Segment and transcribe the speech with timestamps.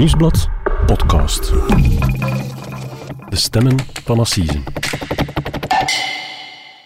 [0.00, 0.48] Nieuwsblad
[0.86, 1.52] podcast.
[3.28, 4.64] De stemmen van Assisen.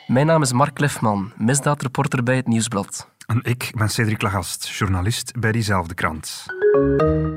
[0.07, 3.11] Mijn naam is Mark Lefman, misdaadreporter bij het Nieuwsblad.
[3.27, 6.47] En ik ben Cedric Lagast, journalist bij diezelfde krant.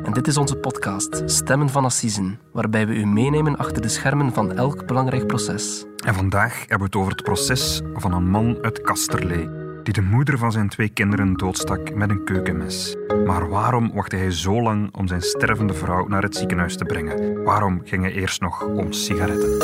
[0.03, 4.33] En dit is onze podcast, Stemmen van Assisen, waarbij we u meenemen achter de schermen
[4.33, 5.85] van elk belangrijk proces.
[6.05, 9.49] En vandaag hebben we het over het proces van een man uit Kasterlee,
[9.87, 12.95] die de moeder van zijn twee kinderen doodstak met een keukenmes.
[13.25, 17.43] Maar waarom wachtte hij zo lang om zijn stervende vrouw naar het ziekenhuis te brengen?
[17.43, 19.59] Waarom ging hij eerst nog om sigaretten?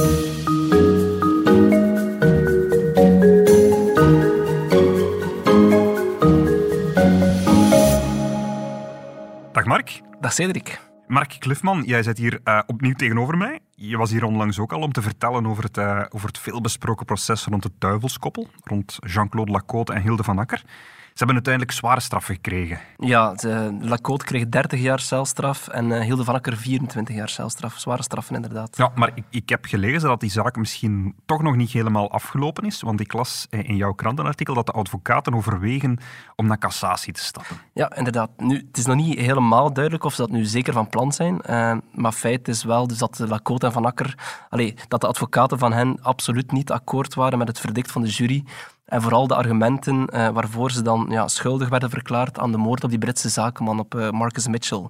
[9.52, 10.02] Dag Mark.
[10.20, 10.80] Dag Cedric.
[11.08, 13.60] Mark Cliffman, jij zit hier uh, opnieuw tegenover mij.
[13.86, 17.06] Je was hier onlangs ook al om te vertellen over het, uh, over het veelbesproken
[17.06, 20.64] proces rond het duivelskoppel, rond Jean-Claude Lacote en Hilde van Akker.
[21.14, 22.80] Ze hebben uiteindelijk zware straffen gekregen.
[22.98, 27.80] Ja, de, Lacote kreeg 30 jaar celstraf en uh, Hilde van Akker 24 jaar celstraf.
[27.80, 28.78] Zware straffen, inderdaad.
[28.78, 32.64] Ja, maar ik, ik, heb gelezen dat die zaak misschien toch nog niet helemaal afgelopen
[32.64, 32.82] is.
[32.82, 35.98] Want ik las in jouw krantenartikel dat de advocaten overwegen
[36.36, 37.58] om naar cassatie te stappen.
[37.74, 38.30] Ja, inderdaad.
[38.38, 41.42] Nu, het is nog niet helemaal duidelijk of ze dat nu zeker van plan zijn.
[41.50, 44.18] Uh, maar feit is wel dus dat Lacote en Van Akker...
[44.50, 48.10] Allee, dat de advocaten van hen absoluut niet akkoord waren met het verdict van de
[48.10, 48.44] jury
[48.86, 52.84] en vooral de argumenten uh, waarvoor ze dan ja, schuldig werden verklaard aan de moord
[52.84, 54.90] op die Britse zakenman, op uh, Marcus Mitchell.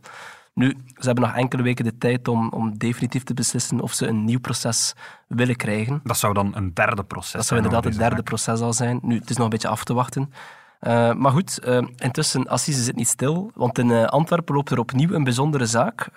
[0.53, 4.08] Nu, ze hebben nog enkele weken de tijd om, om definitief te beslissen of ze
[4.08, 4.94] een nieuw proces
[5.27, 5.99] willen krijgen.
[6.03, 7.38] Dat zou dan een derde proces zijn?
[7.38, 8.25] Dat zou inderdaad het derde zaak.
[8.25, 8.99] proces al zijn.
[9.02, 10.33] Nu, het is nog een beetje af te wachten.
[10.81, 11.59] Uh, maar goed,
[11.97, 16.09] intussen, Assise zit niet stil, want in Antwerpen loopt er opnieuw een bijzondere zaak.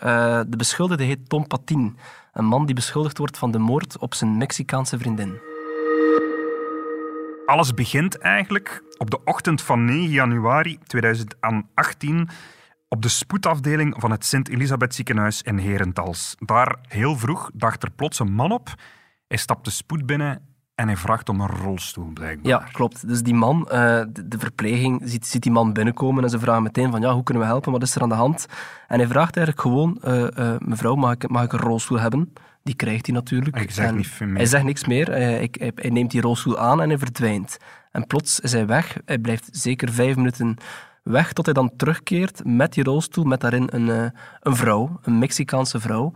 [0.48, 1.97] de beschuldigde heet Tom Patin,
[2.32, 5.45] een man die beschuldigd wordt van de moord op zijn Mexicaanse vriendin.
[7.47, 12.28] Alles begint eigenlijk op de ochtend van 9 januari 2018
[12.88, 16.34] op de spoedafdeling van het Sint-Elisabeth ziekenhuis in Herentals.
[16.38, 18.75] Daar heel vroeg dacht er plots een man op.
[19.28, 22.53] Hij stapt de spoed binnen en hij vraagt om een rolstoel, blijkbaar.
[22.53, 23.09] Ja, klopt.
[23.09, 23.72] Dus die man, uh,
[24.09, 27.22] de, de, verpleging, ziet, ziet, die man binnenkomen en ze vragen meteen van ja, hoe
[27.22, 28.47] kunnen we helpen, wat is er aan de hand?
[28.88, 32.32] En hij vraagt eigenlijk gewoon, uh, uh, mevrouw, mag ik, mag ik een rolstoel hebben?
[32.62, 33.56] Die krijgt hij natuurlijk.
[33.56, 34.36] Hij zegt, niet meer.
[34.36, 35.06] hij zegt niks meer.
[35.06, 37.56] Hij, hij, hij, neemt die rolstoel aan en hij verdwijnt.
[37.91, 38.97] En plots is hij weg.
[39.04, 40.56] Hij blijft zeker vijf minuten
[41.03, 45.81] weg tot hij dan terugkeert met die rolstoel, met daarin een, een vrouw, een Mexicaanse
[45.81, 46.12] vrouw.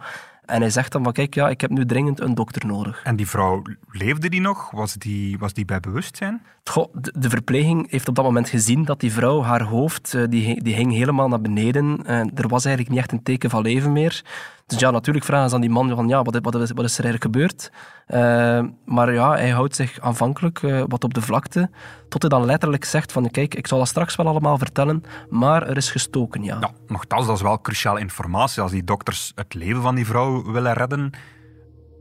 [0.50, 3.02] En hij zegt dan van, kijk, ja, ik heb nu dringend een dokter nodig.
[3.04, 4.70] En die vrouw, leefde die nog?
[4.70, 6.42] Was die, was die bij bewustzijn?
[6.92, 10.92] De, verpleging heeft op dat moment gezien dat die vrouw, haar hoofd, die, die hing
[10.92, 12.06] helemaal naar beneden.
[12.34, 14.22] er was eigenlijk niet echt een teken van leven meer.
[14.70, 17.04] Dus ja, natuurlijk vragen ze aan die man van, ja, wat, wat, wat is er
[17.04, 17.70] eigenlijk gebeurd?
[18.08, 21.70] Uh, maar ja, hij houdt zich aanvankelijk wat op de vlakte,
[22.08, 25.68] tot hij dan letterlijk zegt van, kijk, ik zal dat straks wel allemaal vertellen, maar
[25.68, 26.56] er is gestoken, ja.
[26.60, 28.62] ja nogthans, dat is wel cruciale informatie.
[28.62, 31.12] Als die dokters het leven van die vrouw willen redden,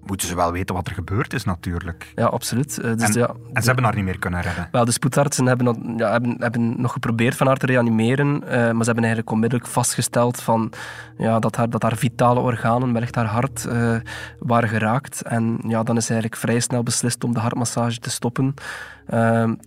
[0.06, 2.12] moeten ze wel weten wat er gebeurd is, natuurlijk.
[2.16, 2.80] Ja, absoluut.
[2.80, 4.68] Uh, dus en, ja, en, ze hebben haar niet meer kunnen redden.
[4.72, 8.60] Wel, de spoedartsen hebben, ja, hebben, hebben nog geprobeerd van haar te reanimeren, uh, maar
[8.60, 10.72] ze hebben eigenlijk onmiddellijk vastgesteld van,
[11.18, 13.96] ja, dat, haar, dat haar vitale organen, wellicht haar hart, uh,
[14.40, 15.22] waren geraakt.
[15.22, 18.54] En ja, dan is eigenlijk vrij snel beslist om de hartmassage te stoppen.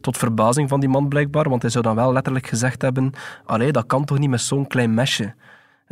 [0.01, 3.13] tot verbazing van die man blijkbaar, want hij zou dan wel letterlijk gezegd hebben,
[3.45, 5.35] allee, dat kan toch niet met zo'n klein mesje.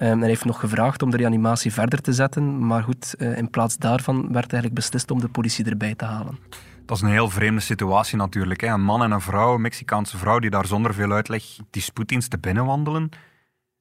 [0.02, 3.50] Um, hij heeft nog gevraagd om de reanimatie verder te zetten, maar goed, uh, in
[3.50, 6.38] plaats daarvan werd eigenlijk beslist om de politie erbij te halen.
[6.86, 8.60] Dat is een heel vreemde situatie natuurlijk.
[8.60, 8.66] Hè?
[8.66, 12.40] Een man en een vrouw, een Mexicaanse vrouw, die daar zonder veel uitleg die spoeddiensten
[12.40, 13.08] binnenwandelen.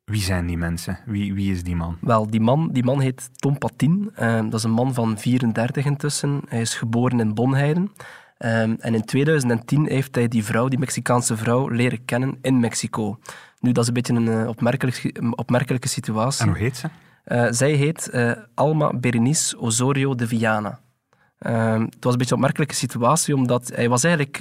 [0.03, 0.99] Wie zijn die mensen?
[1.05, 1.97] Wie, wie is die man?
[2.01, 4.11] Wel, die man, die man heet Tom Patin.
[4.19, 6.41] Uh, dat is een man van 34 intussen.
[6.47, 7.81] Hij is geboren in Bonheiden.
[7.81, 13.19] Um, en in 2010 heeft hij die vrouw, die Mexicaanse vrouw, leren kennen in Mexico.
[13.59, 16.41] Nu, dat is een beetje een uh, opmerkelijk, opmerkelijke situatie.
[16.41, 16.89] En hoe heet ze?
[17.25, 20.79] Uh, zij heet uh, Alma Berenice Osorio de Viana.
[21.39, 24.39] Ehm, het was een beetje een opmerkelijke situatie, omdat hij was eigenlijk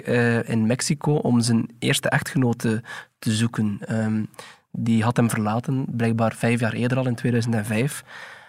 [0.49, 2.83] in Mexico om zijn eerste echtgenote
[3.19, 3.81] te zoeken.
[3.89, 4.29] Um,
[4.73, 8.05] die had hem verlaten, blijkbaar vijf jaar eerder al, in 2005.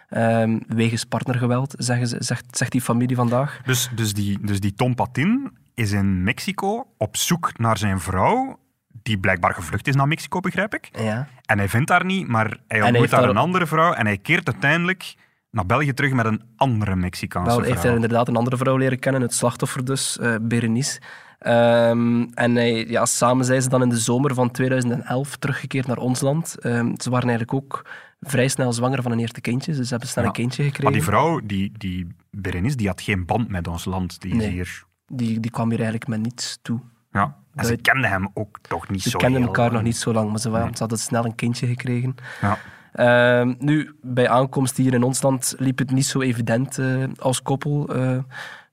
[0.09, 3.61] Um, wegens partnergeweld, zeggen ze, zegt, zegt die familie vandaag.
[3.65, 8.59] Dus, dus, die, dus die Tom Patin is in Mexico op zoek naar zijn vrouw
[8.91, 10.89] die blijkbaar gevlucht is naar Mexico, begrijp ik.
[10.99, 11.27] Ja.
[11.45, 14.51] En hij vindt haar niet, maar hij ontmoet daar een andere vrouw en hij keert
[14.51, 15.15] uiteindelijk
[15.51, 17.69] naar België terug met een andere Mexicaanse Wel, vrouw.
[17.69, 21.01] heeft hij inderdaad een andere vrouw leren kennen, het slachtoffer dus, uh, Berenice.
[21.47, 25.97] Um, en hij, ja, samen zijn ze dan in de zomer van 2011 teruggekeerd naar
[25.97, 26.65] ons land.
[26.65, 27.85] Um, ze waren eigenlijk ook
[28.21, 29.73] vrij snel zwanger van een eerste kindje.
[29.73, 30.29] Dus ze hebben snel Ja.
[30.29, 30.83] een kindje gekregen.
[30.83, 34.21] Maar die vrouw, die, die Berenice, die had geen band met ons land.
[34.21, 34.83] Die is hier...
[35.07, 36.79] Die, die kwam hier eigenlijk met niets toe.
[37.11, 37.35] Ja.
[37.55, 39.85] En ze kenden hem ook toch niet Ze zo kenden heel elkaar nog lang.
[39.85, 40.75] niet zo lang, maar ze, waren, Nee.
[40.75, 42.15] ze hadden snel een kindje gekregen.
[42.41, 42.57] Ja.
[42.93, 47.41] Ehm, nu, bij aankomst hier in ons land liep het niet zo evident eh, als
[47.41, 47.87] koppel.
[47.95, 48.17] Eh,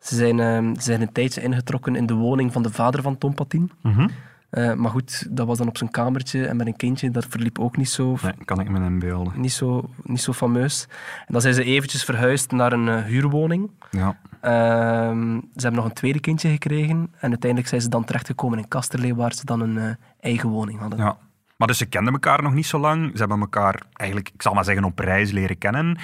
[0.00, 3.18] ze, zijn, ehm, ze zijn een tijdje ingetrokken in de woning van de vader van
[3.18, 3.70] Tom Patin.
[3.82, 4.08] Mhm.
[4.56, 7.10] Eh, maar goed, dat was dan op zijn kamertje en met een kindje.
[7.10, 9.40] Dat verliep ook niet zo, Nee, kan ik me inbeelden.
[9.40, 10.86] niet zo, niet zo fameus.
[11.26, 13.70] En dan zijn ze eventjes verhuisd naar een eh, huurwoning.
[13.90, 14.18] Ja.
[14.40, 16.96] Ehm, ze hebben nog een tweede kindje gekregen.
[17.18, 20.78] En uiteindelijk zijn ze dan terechtgekomen in Kasterlee, waar ze dan een eh, eigen woning
[20.78, 20.98] hadden.
[20.98, 21.16] ja.
[21.56, 23.10] Maar dus ze kenden elkaar nog niet zo lang.
[23.12, 25.98] Ze hebben elkaar eigenlijk, ik zal maar zeggen, op reis leren kennen.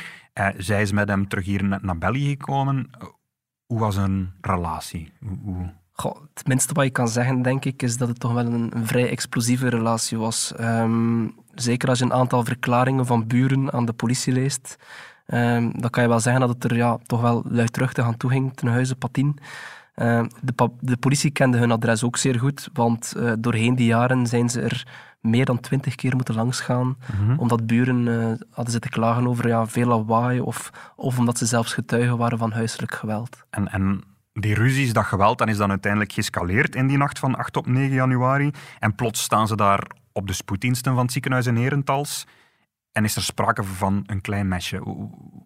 [0.56, 2.90] Zij is met hem terug hier na- naar België gekomen.
[3.66, 5.12] Hoe was hun relatie?
[5.20, 5.72] Hoe- hoe-
[6.02, 8.76] Goh, het minste wat je kan zeggen, denk ik, is dat het toch wel een,
[8.76, 10.52] een vrij explosieve relatie was.
[10.56, 14.76] Ehm, zeker als je een aantal verklaringen van buren aan de politie leest,
[15.26, 18.30] ehm, dan kan je wel zeggen dat het er ja, toch wel luidruchtig aan toe
[18.30, 19.38] ging ten huize Patin.
[19.94, 24.26] Ehm, de, de politie kende hun adres ook zeer goed, want eh, doorheen die jaren
[24.26, 24.86] zijn ze er
[25.20, 26.96] meer dan twintig keer moeten langsgaan,
[27.36, 31.74] omdat buren eh, hadden zitten klagen over ja, veel lawaai of, of omdat ze zelfs
[31.74, 33.44] getuigen waren van huiselijk geweld.
[33.50, 37.34] En, en die ruzies, dat geweld, dan is dan uiteindelijk geëscaleerd in die nacht van
[37.34, 38.50] 8 op 9 januari.
[38.78, 42.26] En plots staan ze daar op de spoeddiensten van het ziekenhuis in Herentals.
[42.92, 44.82] En is er sprake van een klein mesje.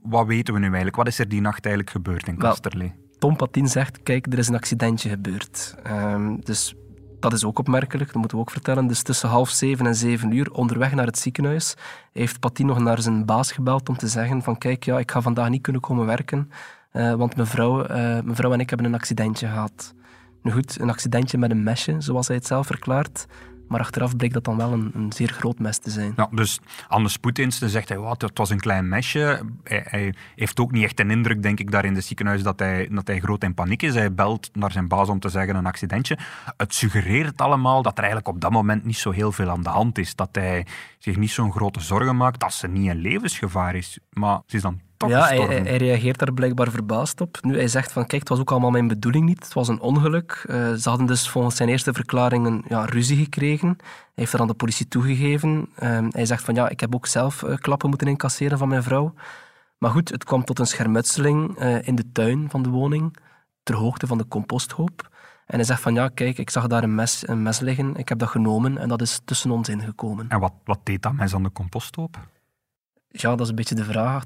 [0.02, 0.96] Wat weten we nu eigenlijk?
[0.96, 2.94] Wat is er die nacht eigenlijk gebeurd in Kasterlee?
[3.18, 5.74] Tom Patin zegt, kijk, er is een accidentje gebeurd.
[5.82, 6.74] Ehm, dus
[7.20, 8.86] dat is ook opmerkelijk, dat moeten we ook vertellen.
[8.86, 11.76] Dus tussen half zeven en zeven uur, onderweg naar het ziekenhuis,
[12.12, 15.20] heeft Patin nog naar zijn baas gebeld om te zeggen van, kijk, ja, ik ga
[15.20, 16.50] vandaag niet kunnen komen werken,
[16.96, 19.94] eh, want mevrouw, eh, mevrouw en ik hebben een accidentje gehad.
[20.42, 23.26] Nu goed, een accidentje met een mesje, zoals hij het zelf verklaart,
[23.68, 26.12] maar achteraf bleek dat dan wel een, een zeer groot mes te zijn.
[26.16, 29.40] Ja, dus aan de spoeddiensten zegt hij, wat, het was een klein mesje.
[29.64, 32.88] Hij, heeft ook niet echt een indruk, denk ik, daar in het ziekenhuis dat hij,
[32.92, 33.94] dat hij groot in paniek is.
[33.94, 36.18] Hij belt naar zijn baas om te zeggen een accidentje.
[36.56, 39.68] Het suggereert allemaal dat er eigenlijk op dat moment niet zo heel veel aan de
[39.68, 40.14] hand is.
[40.14, 40.66] Dat hij
[40.98, 43.98] zich niet zo'n grote zorgen maakt, dat ze niet in levensgevaar is.
[44.10, 47.38] Maar ze is dan Ja, hij, reageert daar blijkbaar verbaasd op.
[47.40, 49.44] Nu, hij zegt van, kijk, het was ook allemaal mijn bedoeling niet.
[49.44, 50.44] Het was een ongeluk.
[50.48, 53.68] Eh, ze hadden dus volgens zijn eerste verklaring een ja, ruzie gekregen.
[53.78, 55.68] Hij heeft dat aan de politie toegegeven.
[55.74, 58.82] Ehm, hij zegt van, ja, ik heb ook zelf eh, klappen moeten incasseren van mijn
[58.82, 59.14] vrouw.
[59.78, 63.16] Maar goed, het kwam tot een schermutseling eh, in de tuin van de woning,
[63.62, 65.08] ter hoogte van de composthoop.
[65.46, 67.96] En hij zegt van, ja, kijk, ik zag daar een mes, een mes liggen.
[67.96, 70.28] Ik heb dat genomen en dat is tussen ons ingekomen.
[70.28, 72.28] En wat, wat deed dat mes aan de composthoop?
[73.08, 74.24] Ja, dat is een beetje de vraag.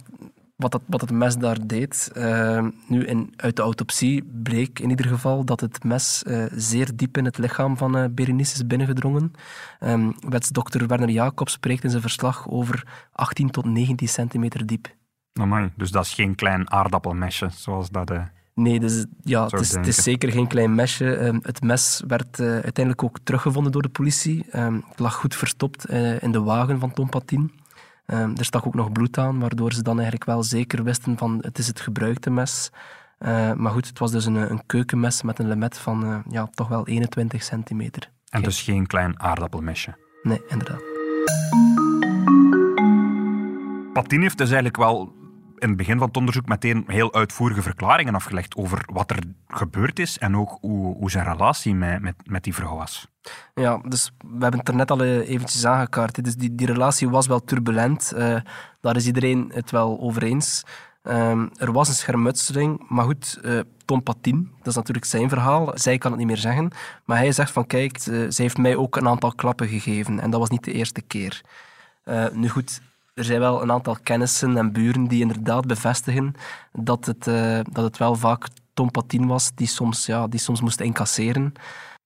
[0.60, 2.10] Wat, dat, wat het mes daar deed.
[2.14, 6.90] Eh, nu, in, uit de autopsie bleek in ieder geval dat het mes eh, zeer
[6.94, 9.32] diep in het lichaam van eh Berenice is binnengedrongen.
[9.80, 14.88] Um, wetsdokter Werner Jacobs spreekt in zijn verslag over 18 tot 19 centimeter diep.
[15.32, 18.10] Amai, dus dat is geen klein aardappelmesje, zoals dat...
[18.10, 18.22] eh,
[18.54, 19.90] Nee, dus, ja, het, is, het denken.
[19.90, 21.16] is zeker geen klein mesje.
[21.16, 24.46] Ehm, het mes werd uiteindelijk ook teruggevonden door de politie.
[24.50, 25.90] Ehm, het lag goed verstopt
[26.20, 27.52] in de wagen van Tom Patin.
[28.10, 31.38] Ehm, er stak ook nog bloed aan, waardoor ze dan eigenlijk wel zeker wisten van
[31.40, 32.70] het is het gebruikte mes.
[33.18, 36.48] Eh, maar goed, het was dus een, een keukenmes met een lemet van eh, ja,
[36.54, 38.10] toch wel 21 centimeter.
[38.28, 39.96] en dus geen klein aardappelmesje.
[40.22, 40.82] Nee, inderdaad.
[43.92, 45.12] Patin heeft dus eigenlijk wel
[45.60, 49.18] in het begin van het onderzoek meteen heel uitvoerige verklaringen afgelegd over wat er
[49.48, 53.06] gebeurd is en ook hoe, hoe zijn relatie met, met, met die vrouw was.
[53.54, 56.24] Ja, dus we hebben het er net al eh, eventjes aangekaart.
[56.24, 58.12] Dus die, die relatie was wel turbulent.
[58.12, 58.36] eh,
[58.80, 60.64] daar is iedereen het wel over eens.
[61.02, 65.70] Ehm, er was een schermutseling, maar goed, eh, Tom Patin, dat is natuurlijk zijn verhaal.
[65.74, 66.70] Zij kan het niet meer zeggen,
[67.04, 70.40] maar hij zegt van kijk, zij heeft mij ook een aantal klappen gegeven en dat
[70.40, 71.40] was niet de eerste keer.
[72.32, 72.80] Nu goed,
[73.20, 76.34] er zijn wel een aantal kennissen en buren die inderdaad bevestigen
[76.72, 80.60] dat het, eh, dat het wel vaak Tom Patin was die soms, ja, die soms
[80.60, 81.52] moest incasseren.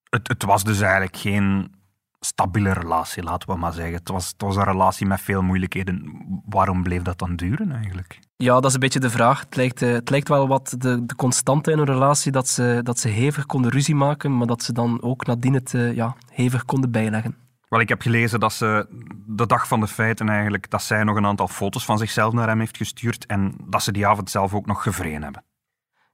[0.09, 1.73] Het, het was dus eigenlijk geen
[2.19, 3.93] stabiele relatie, laten we maar zeggen.
[3.93, 6.23] Het was, het was een relatie met veel moeilijkheden.
[6.45, 8.19] Waarom bleef dat dan duren eigenlijk?
[8.35, 9.39] Ja, dat is een beetje de vraag.
[9.39, 12.79] Het lijkt, eh, het lijkt wel wat de, de constante in een relatie dat ze,
[12.83, 16.15] dat ze hevig konden ruzie maken, maar dat ze dan ook nadien het eh, ja,
[16.29, 17.44] hevig konden bijleggen.
[17.75, 18.87] Wel, ik heb gelezen dat ze
[19.27, 22.47] de dag van de feiten eigenlijk, dat zij nog een aantal foto's van zichzelf naar
[22.47, 25.43] hem heeft gestuurd en dat ze die avond zelf ook nog gevreden hebben.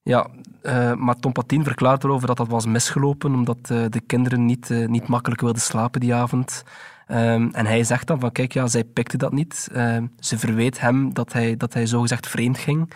[0.03, 0.27] Ja,
[0.61, 4.71] eh, maar Tom Patin verklaart erover dat dat was misgelopen, omdat eh, de kinderen niet,
[4.71, 6.63] eh, niet makkelijk wilden slapen die avond.
[7.07, 9.69] Ehm, en hij zegt dan van, kijk, ja, zij pikte dat niet.
[9.73, 12.93] Ehm, ze verweet hem dat hij, dat hij zogezegd vreemd ging,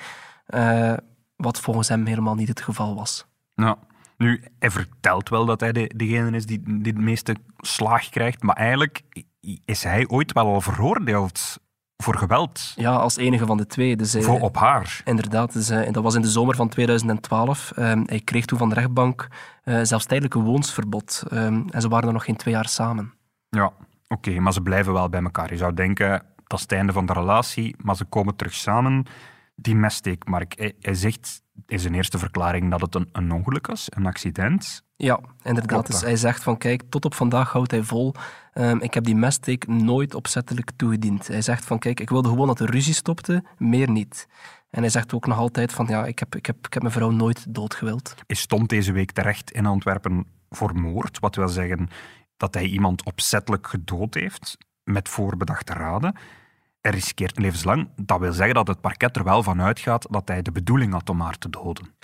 [1.35, 3.25] wat volgens hem helemaal niet het geval was.
[3.55, 3.77] Ja.
[4.17, 8.43] Nu, hij vertelt wel dat hij de, degene is die, die het meeste slaag krijgt,
[8.43, 9.01] maar eigenlijk
[9.65, 11.57] is hij ooit wel al veroordeeld
[11.97, 13.95] voor geweld Ja, als enige van de twee.
[13.95, 15.01] Dus hij- voor op haar.
[15.03, 17.71] Inderdaad, dus, eh, dat was in de zomer van 2012.
[17.75, 19.27] Ehm, hij kreeg toen van de rechtbank
[19.63, 21.23] eh, zelfs tijdelijk een woonsverbod.
[21.29, 23.13] Ehm, en ze waren er nog geen twee jaar samen.
[23.49, 23.71] Ja,
[24.07, 25.51] oké, maar ze blijven wel bij elkaar.
[25.51, 26.09] Je zou denken,
[26.47, 29.05] dat is het einde van de relatie, maar ze komen terug samen.
[29.55, 33.67] Die messteek, Mark, hij, hij zegt in zijn eerste verklaring dat het een, een ongeluk
[33.67, 34.83] was, een accident.
[34.95, 35.87] Ja, inderdaad.
[35.87, 38.13] Dus hij zegt van kijk, tot op vandaag houdt hij vol.
[38.53, 41.27] ehm, ik heb die messteek nooit opzettelijk toegediend.
[41.27, 44.27] Hij zegt van kijk, ik wilde gewoon dat de ruzie stopte, meer niet.
[44.69, 46.93] En hij zegt ook nog altijd van ja, ik heb, ik heb, ik heb mijn
[46.93, 48.15] vrouw nooit doodgewild.
[48.27, 51.89] Hij stond deze week terecht in Antwerpen voor moord, wat wil zeggen
[52.37, 56.15] dat hij iemand opzettelijk gedood heeft, met voorbedachte raden.
[56.89, 57.87] Riskeert levenslang.
[57.95, 61.09] Dat wil zeggen dat het parket er wel van uitgaat dat hij de bedoeling had
[61.09, 61.95] om haar te doden.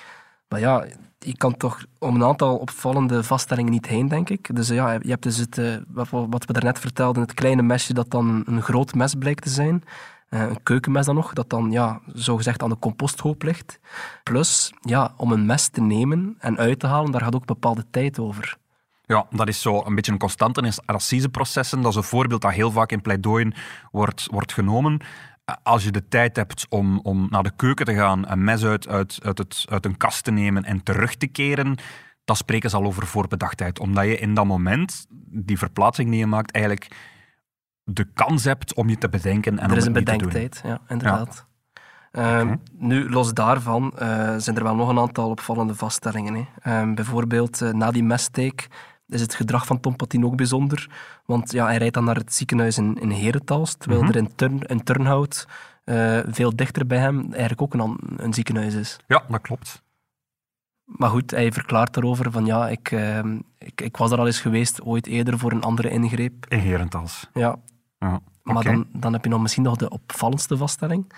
[0.47, 0.85] Maar ja,
[1.19, 4.55] je kan toch om een aantal opvallende vaststellingen niet heen, denk ik.
[4.55, 7.61] Dus ja, je hebt dus het, eh, wat, we- wat we daarnet vertelden, het kleine
[7.61, 9.83] mesje dat dan een groot mes blijkt te zijn.
[10.29, 13.79] Eh, een keukenmes dan nog, dat dan ja, zogezegd aan de composthoop ligt.
[14.23, 17.85] Plus, ja, om een mes te nemen en uit te halen, daar gaat ook bepaalde
[17.91, 18.57] tijd over.
[19.11, 21.81] Ja, dat is zo een beetje een constante in assiseprocessen.
[21.81, 23.53] Dat is een voorbeeld dat heel vaak in pleidooien
[23.91, 24.99] wordt, wordt genomen.
[25.63, 28.87] Als je de tijd hebt om, om naar de keuken te gaan, een mes uit,
[28.87, 31.77] uit, uit, het, uit een kast te nemen en terug te keren,
[32.25, 33.79] dan spreken ze al over voorbedachtheid.
[33.79, 36.95] Omdat je in dat moment, die verplaatsing die je maakt, eigenlijk
[37.83, 41.45] de kans hebt om je te bedenken en er om is een bedenktijd, ja, inderdaad.
[42.11, 46.33] Ehm, Nu, los daarvan eh, zijn er wel nog een aantal opvallende vaststellingen.
[46.33, 46.45] Hè.
[46.61, 48.67] Ehm, bijvoorbeeld, eh, na die messteek
[49.11, 50.89] is het gedrag van Tom Patin ook bijzonder.
[51.25, 54.09] Want ja, hij rijdt dan naar het ziekenhuis in, in Herentals, terwijl Mhm.
[54.11, 55.47] er in, Turn, in Turnhout,
[55.83, 58.97] eh, veel dichter bij hem, eigenlijk ook een, een ziekenhuis is.
[59.07, 59.81] Ja, dat klopt.
[60.85, 64.39] Maar goed, hij verklaart daarover van ja, ik, ehm, ik, ik was er al eens
[64.41, 66.45] geweest, ooit eerder voor een andere ingreep.
[66.47, 67.29] In Herentals.
[67.33, 67.55] Ja,
[67.99, 68.19] Ja.
[68.43, 71.11] maar dan, dan heb je nog misschien nog de opvallendste vaststelling.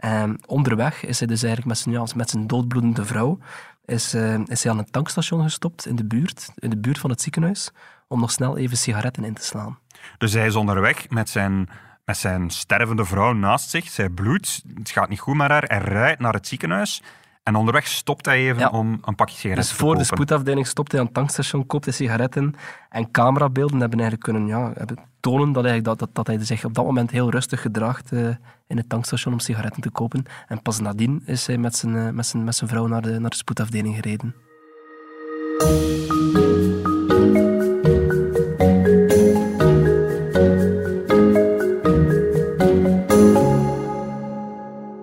[0.00, 3.38] Ehm, onderweg is hij dus eigenlijk met zijn, met zijn doodbloedende vrouw
[3.84, 7.10] is, eh, is hij aan een tankstation gestopt in de buurt, in de buurt van
[7.10, 7.70] het ziekenhuis,
[8.08, 9.78] om nog snel even sigaretten in te slaan.
[10.18, 11.68] Dus hij is onderweg met zijn,
[12.04, 13.88] met zijn stervende vrouw naast zich.
[13.88, 15.64] Zij bloedt, het gaat niet goed met haar.
[15.66, 17.02] Hij rijdt naar het ziekenhuis
[17.42, 18.68] en onderweg stopt hij even Ja.
[18.68, 20.16] om een pakje sigaretten Dus te voor de kopen.
[20.16, 22.54] spoedafdeling stopt hij aan het tankstation, koopt hij sigaretten
[22.88, 26.64] en camerabeelden hebben eigenlijk kunnen ja, hebben tonen dat, eigenlijk dat, dat, dat hij zich
[26.64, 28.28] op dat moment heel rustig gedraagt eh,
[28.66, 30.24] in het tankstation om sigaretten te kopen.
[30.48, 33.18] En pas nadien is hij met zijn, eh, met zijn, met zijn vrouw naar de,
[33.18, 34.34] naar de spoedafdeling gereden.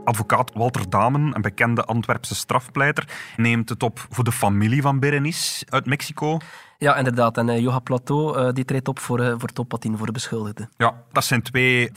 [0.08, 5.66] Advocaat Walter Damen, een bekende Antwerpse strafpleiter, neemt het op voor de familie van Berenice
[5.70, 6.38] uit Mexico.
[6.78, 7.38] Ja, inderdaad.
[7.38, 10.12] En uh, Joha Plateau uh, die treedt op voor, uh, voor top 10 voor de
[10.12, 10.70] beschuldigde.
[10.78, 11.92] Ja, dat zijn twee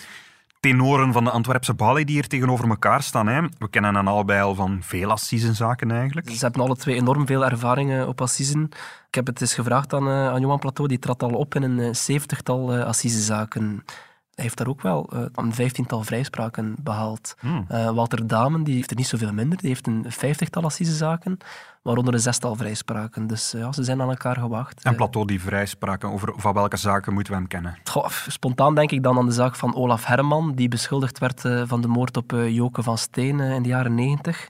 [0.60, 3.26] tenoren van de Antwerpse balie die hier tegenover elkaar staan.
[3.26, 3.42] Hè.
[3.58, 6.30] We kennen hen allebei al van veel assisenzaken eigenlijk.
[6.30, 8.68] Ze hebben alle twee enorm veel ervaring op assisen.
[9.08, 11.96] Ik heb het eens gevraagd aan, aan Johan Plateau, die trad al op in een
[11.96, 13.62] zeventigtal assisezaken.
[13.64, 14.09] Hij
[14.40, 17.34] heeft daar ook wel uh, een vijftiental vrijspraken behaald.
[17.40, 17.66] Hmm.
[17.70, 19.58] Uh, Walter Damen die heeft er niet zoveel minder.
[19.58, 21.38] Die heeft een vijftigtal assisezaken,
[21.82, 23.26] waaronder een zestal vrijspraken.
[23.26, 24.84] Dus ja, ze zijn aan elkaar gewacht.
[24.84, 27.78] En Plateau die vrijspraken, over van welke zaken moeten we hem kennen?
[27.84, 31.80] Goh, spontaan denk ik dan aan de zaak van Olaf Herman, die beschuldigd werd van
[31.80, 34.48] de moord op Joke van Steen in de jaren negentig.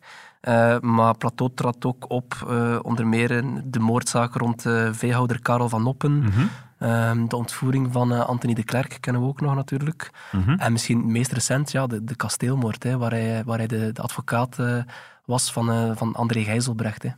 [0.49, 5.41] Uh, maar Plateau trad ook op, uh, onder meer in de moordzaak rond uh, veehouder
[5.43, 6.13] Karel van Noppen.
[6.13, 6.51] Mm -hmm.
[6.81, 10.11] Uh, de ontvoering van Anthony de Klerk kennen we ook nog natuurlijk.
[10.33, 10.59] Mm -hmm.
[10.59, 14.03] En misschien meest recent ja, de, de kasteelmoord, hè, waar, hij, waar hij de, de
[14.03, 14.83] advocaat uh,
[15.25, 17.03] was van, van André Gijzelbrecht.
[17.03, 17.11] Hè.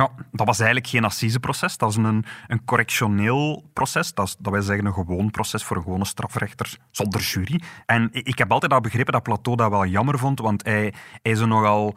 [0.00, 1.76] Ja, dat was eigenlijk geen assiseproces.
[1.76, 4.14] Dat is een, een correctioneel proces.
[4.14, 7.60] Dat, is, dat wil zeggen een gewoon proces voor een gewone strafrechter zonder jury.
[7.86, 10.94] En ik, ik heb altijd al begrepen dat Plateau dat wel jammer vond, want hij,
[11.22, 11.94] hij is nogal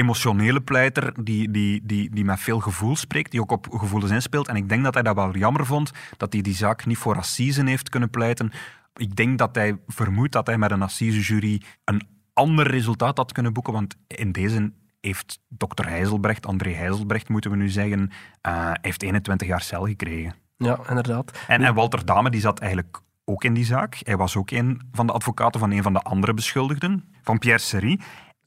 [0.00, 4.48] emotionele pleiter die, die, die, die met veel gevoel spreekt, die ook op gevoelens inspeelt.
[4.48, 7.16] En ik denk dat hij dat wel jammer vond, dat hij die zaak niet voor
[7.16, 8.52] assisen heeft kunnen pleiten.
[8.94, 13.52] Ik denk dat hij vermoedt dat hij met een assisejury een ander resultaat had kunnen
[13.52, 18.10] boeken, want in deze heeft dokter Heizelbrecht, André Heizelbrecht moeten we nu zeggen,
[18.48, 20.34] uh, heeft 21 jaar cel gekregen.
[20.56, 21.38] Ja, inderdaad.
[21.46, 23.96] En, en Walter Dame die zat eigenlijk ook in die zaak.
[24.00, 27.60] Hij was ook een van de advocaten van een van de andere beschuldigden, van Pierre
[27.60, 28.00] Serie.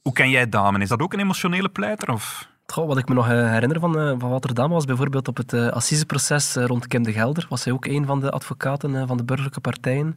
[0.04, 0.80] Hoe ken jij Damen?
[0.80, 2.12] Is dat ook een emotionele pleiter?
[2.12, 2.48] Of?
[2.74, 5.68] Wat ik me nog herinner van, uh, van Walter Dame was bijvoorbeeld op het uh,
[5.68, 7.46] assiseproces rond Kim de Gelder.
[7.48, 10.16] Was hij ook een van de advocaten van de burgerlijke partijen.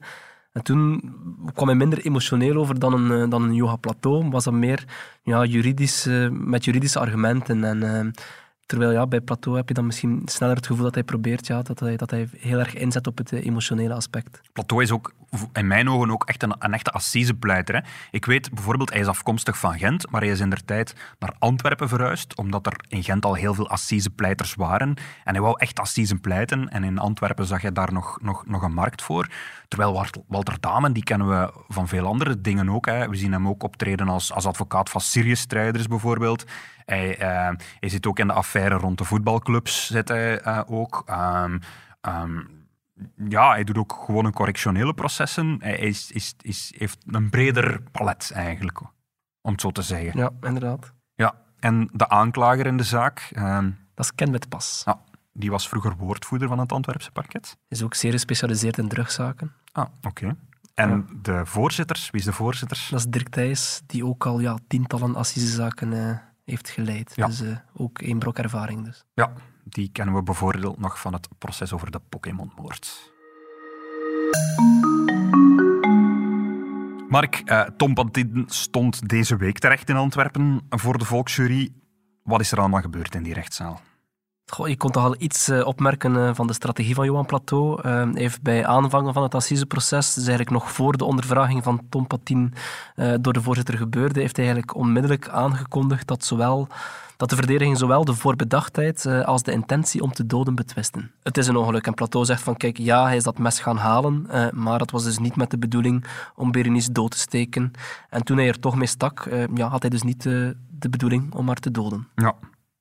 [0.53, 1.13] En toen
[1.53, 4.29] kwam hij minder emotioneel over dan een, dan een Joha Plateau.
[4.29, 4.84] Was dat meer
[5.24, 7.63] ja, juridisch, met juridische argumenten.
[7.63, 8.13] En
[8.68, 11.62] Terwijl ja, bij Plateau heb je dan misschien sneller het gevoel dat hij probeert, ja,
[11.62, 14.42] dat, hij, dat hij heel erg inzet op het eh, emotionele aspect.
[14.54, 15.14] Plateau is ook
[15.54, 17.86] in mijn ogen ook echt een, een echte assisepleiter.
[18.12, 21.34] Ik weet bijvoorbeeld, hij is afkomstig van Gent, maar hij is in der tijd naar
[21.40, 24.90] Antwerpen verhuisd, omdat er in Gent al heel veel assisepleiters waren.
[25.24, 26.70] En hij wou echt assisen pleiten.
[26.70, 29.30] En in Antwerpen zag je daar nog, nog, nog een markt voor.
[29.68, 32.86] Terwijl Walter Damen, die kennen we van veel andere dingen ook.
[32.86, 33.10] Hè.
[33.10, 36.46] We zien hem ook optreden als, als advocaat van Syrië-strijders bijvoorbeeld.
[36.88, 41.03] Hij, uh, hij zit ook in de affaire rond de voetbalclubs, zit hij uh, ook.
[41.10, 41.60] Um,
[42.01, 42.65] um,
[43.27, 45.58] ja, hij doet ook gewoon een correctionele processen.
[45.60, 48.82] Hij is, is, is, heeft een breder palet eigenlijk,
[49.41, 50.20] om het zo te zeggen.
[50.20, 50.94] Ja, inderdaad.
[51.15, 53.32] Ja, en de aanklager in de zaak...
[53.94, 54.82] Dat is Ken met Pas.
[54.86, 55.01] Ja,
[55.34, 57.58] die was vroeger woordvoerder van het Antwerpse parket.
[57.67, 59.53] Is ook zeer gespecialiseerd in drugzaken.
[59.72, 60.36] Ah, oké.
[60.74, 62.88] En de voorzitters, wie is de voorzitter?
[62.89, 66.17] Dat is Dirk Thijs, die ook al ja, tientallen assisezaken uh,
[66.51, 67.12] heeft geleid.
[67.16, 67.25] Ja.
[67.25, 68.86] Dus uh, ook één brok ervaring.
[68.86, 69.06] Dus.
[69.13, 73.12] Ja, die kennen we bijvoorbeeld nog van het proces over de Pokémon-moord.
[77.10, 81.70] Mark, uh, Tom Pantin stond deze week terecht in Antwerpen voor de volksjury.
[82.24, 83.82] Wat is er allemaal gebeurd in die rechtszaal?
[84.54, 87.77] Goh, je kon toch al iets uh, opmerken uh, van de strategie van Johan Plateau.
[87.77, 91.82] Uh, hij heeft bij aanvangen van het assiseproces, dus eigenlijk nog voor de ondervraging van
[91.89, 92.54] Tom Patin
[93.22, 96.68] door de voorzitter gebeurde, heeft hij eigenlijk onmiddellijk aangekondigd dat zowel
[97.18, 101.12] dat de verdediging zowel de voorbedachtheid als de intentie om te doden betwisten.
[101.24, 103.77] Het is een ongeluk en Plateau zegt van kijk, ja, hij is dat mes gaan
[103.77, 107.72] halen, maar het was dus niet met de bedoeling om Berenice dood te steken.
[108.10, 111.48] En toen hij er toch mee stak, ja, had hij dus niet de bedoeling om
[111.48, 112.08] haar te doden.
[112.16, 112.36] Ja,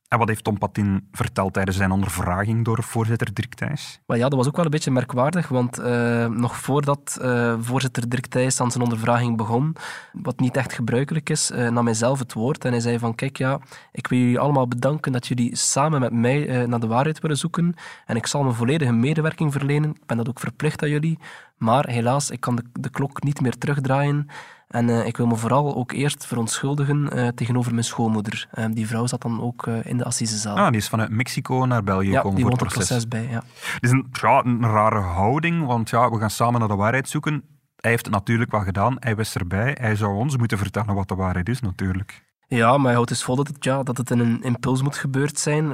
[0.09, 4.01] en wat heeft Tom Patin verteld tijdens zijn ondervraging door voorzitter Dirk Thijs?
[4.07, 8.27] ja, dat was ook wel een beetje merkwaardig, want uh, nog voordat uh, voorzitter Dirk
[8.27, 9.77] Thijs aan zijn ondervraging begon,
[10.13, 13.15] wat niet echt gebruikelijk is, uh, nam hij zelf het woord en hij zei van
[13.15, 13.61] kijk, ja,
[13.93, 17.75] ik wil jullie allemaal bedanken dat jullie samen met mij naar de waarheid willen zoeken
[18.07, 19.91] en ik zal mijn volledige medewerking verlenen.
[19.91, 21.19] Ik ben dat ook verplicht aan jullie,
[21.57, 24.29] maar helaas, ik kan de, de klok niet meer terugdraaien.
[24.77, 28.49] En uh, ik wil me vooral ook eerst verontschuldigen uh, tegenover mijn schoonmoeder.
[28.55, 30.57] Uh, die vrouw zat dan ook in de assisezaal.
[30.57, 32.87] Ah, die is vanuit Mexico naar België ja, gekomen die voor het proces.
[32.89, 33.43] proces bij, ja.
[33.73, 37.09] Het is een, ja, een rare houding, want ja, we gaan samen naar de waarheid
[37.09, 37.45] zoeken.
[37.77, 39.77] Hij heeft het natuurlijk wel gedaan, hij wist erbij.
[39.81, 42.25] Hij zou ons moeten vertellen wat de waarheid is, natuurlijk.
[42.49, 44.97] Ja, maar hij houdt dus vol dat het, ja, dat het in een impuls moet
[44.97, 45.69] gebeurd zijn.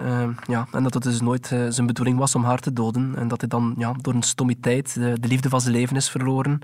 [0.46, 3.16] ja, en dat het dus nooit zijn bedoeling was om haar te doden.
[3.16, 6.10] En dat hij dan ja, door een stommiteit de, de liefde van zijn leven is
[6.10, 6.60] verloren.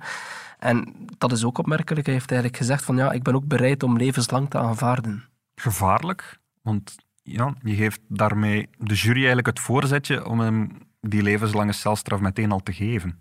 [0.59, 2.07] En dat is ook opmerkelijk.
[2.07, 5.25] Hij heeft eigenlijk gezegd van ja, ik ben ook bereid om levenslang te aanvaarden.
[5.55, 11.73] Gevaarlijk, want ja, je geeft daarmee de jury eigenlijk het voorzetje om hem die levenslange
[11.73, 13.19] celstraf meteen al te geven.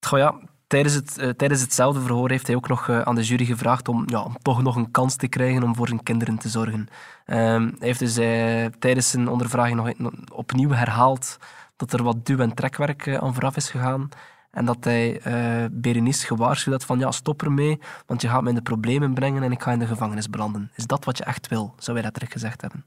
[0.00, 0.40] Goh ja,
[0.74, 3.88] tijdens, het, uh, tijdens hetzelfde verhoor heeft hij ook nog uh, aan de jury gevraagd
[3.88, 6.88] om, ja, toch nog een kans te krijgen om voor zijn kinderen te zorgen.
[7.26, 11.38] Uh, hij heeft dus uh, tijdens zijn ondervraging nog opnieuw herhaald
[11.76, 14.08] dat er wat duw- en trekwerk aan vooraf is gegaan.
[14.50, 18.48] En dat hij uh, Berenice gewaarschuwd had van ja, stop ermee, want je gaat me
[18.48, 20.70] in de problemen brengen en ik ga in de gevangenis belanden.
[20.74, 21.74] Is dat wat je echt wil?
[21.78, 22.84] Zou hij letterlijk gezegd hebben.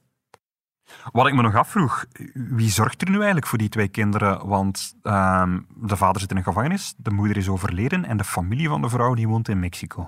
[1.12, 4.47] Wat ik me nog afvroeg, wie zorgt er nu eigenlijk voor die twee kinderen?
[4.47, 5.43] Want uh,
[5.76, 8.89] de vader zit in een gevangenis, de moeder is overleden en de familie van de
[8.89, 10.08] vrouw die woont in Mexico.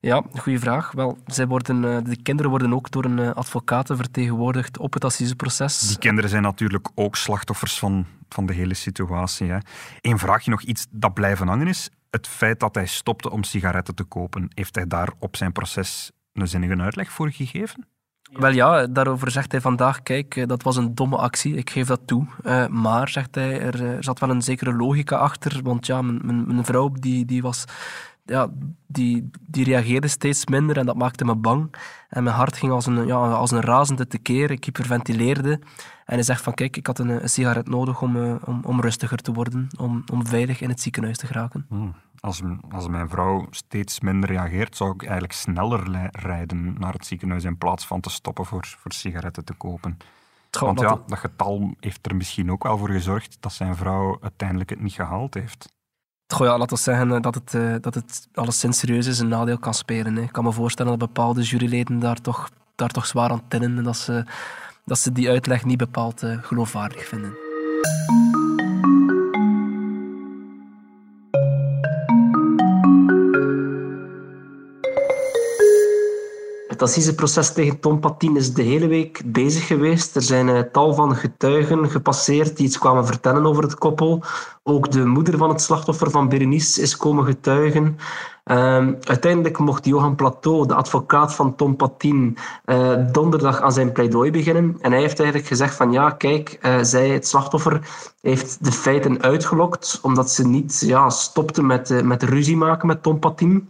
[0.00, 0.92] Ja, goede vraag.
[0.92, 5.04] Wel, zij worden, uh, de kinderen worden ook door een uh, advocaat vertegenwoordigd op het
[5.04, 5.80] assiseproces.
[5.80, 9.50] Die kinderen zijn natuurlijk ook slachtoffers van, van de hele situatie.
[9.50, 9.58] Hè.
[10.00, 11.90] Eén vraagje nog iets dat blijven hangen is.
[12.10, 16.10] Het feit dat hij stopte om sigaretten te kopen, heeft hij daar op zijn proces
[16.32, 17.86] een zinnige uitleg voor gegeven?
[18.32, 21.86] Wel ja, daarover zegt hij vandaag, kijk, eh, dat was een domme actie, ik geef
[21.86, 22.26] dat toe.
[22.44, 26.46] Uh, maar, zegt hij, er, er, zat wel een zekere logica achter, want ja, mijn,
[26.46, 27.64] mijn vrouw die, die was
[28.24, 28.48] ja,
[28.86, 31.74] die, die reageerde steeds minder en dat maakte me bang.
[32.08, 34.50] En mijn hart ging als een, ja, als een razende tekeer.
[34.50, 35.52] Ik hyperventileerde.
[36.04, 38.80] En hij zegt van, kijk, ik had een, een sigaret nodig om, uh, om, om
[38.80, 41.66] rustiger te worden, om, om veilig in het ziekenhuis te geraken.
[41.68, 41.94] Hmm.
[42.20, 47.44] Als, als mijn vrouw steeds minder reageert, zou ik eigenlijk sneller rijden naar het ziekenhuis
[47.44, 49.96] in plaats van te stoppen voor, voor sigaretten te kopen.
[50.50, 54.70] Want ja, dat getal heeft er misschien ook wel voor gezorgd dat zijn vrouw uiteindelijk
[54.70, 55.72] het niet gehaald heeft.
[56.32, 59.58] Goh, ja, laten we zeggen dat het, uh, dat het alleszins serieus is een nadeel
[59.58, 60.16] kan spelen.
[60.16, 60.22] Hè.
[60.22, 63.84] Ik kan me voorstellen dat bepaalde juryleden daar toch, daar toch zwaar aan tinnen en
[63.84, 64.24] dat ze,
[64.84, 67.34] dat ze die uitleg niet bepaald uh, geloofwaardig vinden.
[76.82, 80.16] Het assiseproces tegen Tom Patin is de hele week bezig geweest.
[80.16, 84.22] Er zijn uh, tal van getuigen gepasseerd die iets kwamen vertellen over het koppel.
[84.62, 87.98] Ook de moeder van het slachtoffer van Berenice is komen getuigen.
[88.44, 94.30] Um, uiteindelijk mocht Johan Plateau, de advocaat van Tom Patin, uh, donderdag aan zijn pleidooi
[94.30, 94.76] beginnen.
[94.80, 97.80] En hij heeft eigenlijk gezegd van ja, kijk, uh, zij, het slachtoffer,
[98.20, 103.18] heeft de feiten uitgelokt omdat ze niet ja, stopte met, met ruzie maken met Tom
[103.18, 103.68] Patin.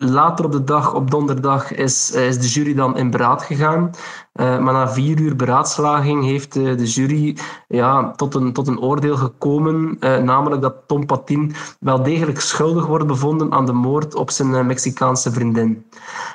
[0.00, 3.90] Later op de dag, op donderdag, is, is de jury dan in beraad gegaan.
[4.34, 7.36] Uh, maar na vier uur beraadslaging heeft uh, de jury
[7.68, 13.06] ja, tot, een, tot een oordeel gekomen, namelijk dat Tom Patin wel degelijk schuldig wordt
[13.06, 15.84] bevonden aan de moord op zijn Mexicaanse vriendin.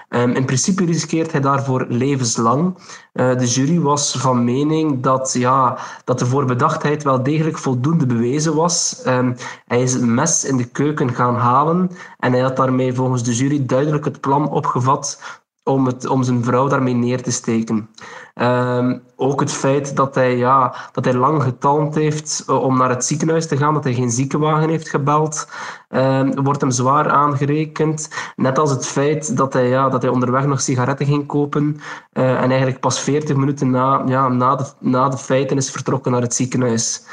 [0.10, 2.78] Um, in principe riskeert hij daarvoor levenslang.
[3.14, 9.04] de jury was van mening dat, ja, dat de voorbedachtheid wel degelijk voldoende bewezen was.
[9.08, 9.36] Um,
[9.68, 13.36] hij is een mes in de keuken gaan halen en hij had daarmee volgens de
[13.36, 15.20] jury duidelijk het plan opgevat
[15.64, 17.90] om, het, om zijn vrouw daarmee neer te steken.
[18.36, 22.90] Um, ook het feit dat hij, ja, dat hij lang getalmd heeft uh, om naar
[22.90, 25.48] het ziekenhuis te gaan, dat hij geen ziekenwagen heeft gebeld,
[25.90, 28.10] um, wordt hem zwaar aangerekend.
[28.36, 31.80] Net als het feit dat hij, ja, dat hij onderweg nog sigaretten ging kopen
[32.14, 36.12] uh, en eigenlijk pas 40 minuten na, ja, na, de, na de feiten is vertrokken
[36.12, 37.06] naar het ziekenhuis.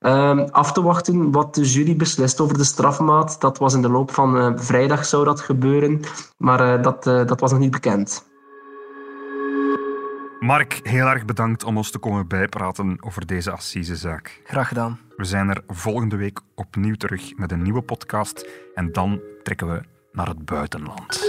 [0.00, 3.40] Um, af te wachten wat de jury beslist over de strafmaat.
[3.40, 6.00] Dat was in de loop van uh, vrijdag zou dat gebeuren,
[6.36, 8.26] maar uh, dat, uh, dat was nog niet bekend.
[10.40, 14.40] Mark, heel erg bedankt om ons te komen bijpraten over deze assisezaak.
[14.44, 14.98] Graag gedaan.
[15.16, 19.82] We zijn er volgende week opnieuw terug met een nieuwe podcast en dan trekken we
[20.12, 21.20] naar het buitenland.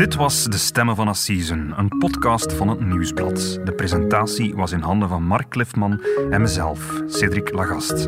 [0.00, 3.60] Dit was De Stemmen van Assisen, een podcast van het Nieuwsblad.
[3.64, 8.04] De presentatie was in handen van Mark Cliffman en mezelf, Cedric Lagast.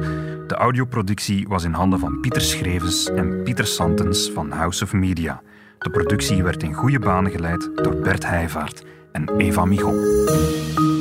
[0.47, 5.43] De audioproductie was in handen van Pieter Schrevens en Pieter Santens van House of Media.
[5.79, 10.92] De productie werd in goede banen geleid door Bert Heijvaart en Eva Michel.